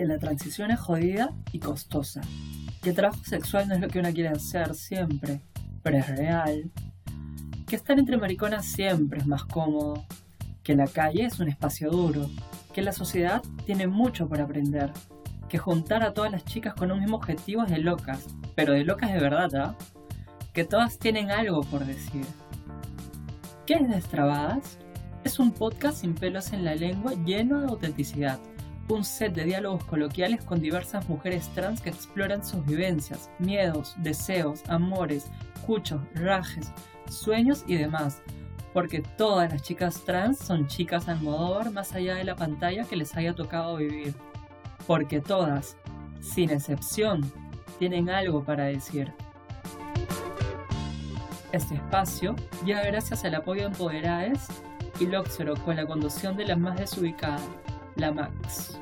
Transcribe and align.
que 0.00 0.06
la 0.06 0.18
transición 0.18 0.70
es 0.70 0.80
jodida 0.80 1.30
y 1.52 1.58
costosa, 1.58 2.22
que 2.82 2.88
el 2.88 2.96
trabajo 2.96 3.22
sexual 3.22 3.68
no 3.68 3.74
es 3.74 3.82
lo 3.82 3.88
que 3.88 3.98
uno 3.98 4.10
quiere 4.14 4.30
hacer 4.30 4.74
siempre, 4.74 5.42
pero 5.82 5.98
es 5.98 6.08
real, 6.08 6.70
que 7.66 7.76
estar 7.76 7.98
entre 7.98 8.16
mariconas 8.16 8.64
siempre 8.64 9.18
es 9.18 9.26
más 9.26 9.44
cómodo, 9.44 10.06
que 10.62 10.74
la 10.74 10.86
calle 10.86 11.26
es 11.26 11.38
un 11.38 11.50
espacio 11.50 11.90
duro, 11.90 12.30
que 12.72 12.80
la 12.80 12.92
sociedad 12.92 13.42
tiene 13.66 13.88
mucho 13.88 14.26
por 14.26 14.40
aprender, 14.40 14.90
que 15.50 15.58
juntar 15.58 16.02
a 16.02 16.14
todas 16.14 16.32
las 16.32 16.46
chicas 16.46 16.72
con 16.72 16.90
un 16.90 17.00
mismo 17.00 17.16
objetivo 17.18 17.64
es 17.64 17.70
de 17.70 17.80
locas, 17.80 18.24
pero 18.54 18.72
de 18.72 18.84
locas 18.84 19.12
de 19.12 19.20
verdad, 19.20 19.54
¿ah? 19.54 19.76
Que 20.54 20.64
todas 20.64 20.98
tienen 20.98 21.30
algo 21.30 21.60
por 21.60 21.84
decir. 21.84 22.24
¿Qué 23.66 23.74
es 23.74 23.86
Destrabadas? 23.86 24.78
Es 25.24 25.38
un 25.38 25.52
podcast 25.52 25.98
sin 26.00 26.14
pelos 26.14 26.54
en 26.54 26.64
la 26.64 26.74
lengua 26.74 27.12
lleno 27.26 27.60
de 27.60 27.66
autenticidad, 27.66 28.38
un 28.90 29.04
set 29.04 29.32
de 29.34 29.44
diálogos 29.44 29.84
coloquiales 29.84 30.44
con 30.44 30.60
diversas 30.60 31.08
mujeres 31.08 31.48
trans 31.54 31.80
que 31.80 31.90
exploran 31.90 32.44
sus 32.44 32.64
vivencias, 32.66 33.30
miedos, 33.38 33.94
deseos, 33.98 34.62
amores, 34.68 35.30
cuchos, 35.66 36.00
rajes, 36.14 36.72
sueños 37.08 37.64
y 37.66 37.76
demás, 37.76 38.22
porque 38.72 39.02
todas 39.16 39.52
las 39.52 39.62
chicas 39.62 40.04
trans 40.04 40.38
son 40.38 40.66
chicas 40.66 41.08
Almodóvar 41.08 41.70
más 41.70 41.94
allá 41.94 42.16
de 42.16 42.24
la 42.24 42.36
pantalla 42.36 42.84
que 42.84 42.96
les 42.96 43.16
haya 43.16 43.34
tocado 43.34 43.76
vivir, 43.76 44.14
porque 44.86 45.20
todas, 45.20 45.76
sin 46.20 46.50
excepción, 46.50 47.30
tienen 47.78 48.10
algo 48.10 48.44
para 48.44 48.64
decir. 48.64 49.12
Este 51.52 51.74
espacio 51.74 52.36
llega 52.64 52.82
gracias 52.84 53.24
al 53.24 53.34
apoyo 53.34 53.62
de 53.62 53.68
Empoderades 53.68 54.46
y 55.00 55.06
Loxero 55.06 55.56
con 55.56 55.76
la 55.76 55.86
conducción 55.86 56.36
de 56.36 56.44
la 56.44 56.56
más 56.56 56.76
desubicada, 56.76 57.40
la 57.96 58.12
Max. 58.12 58.78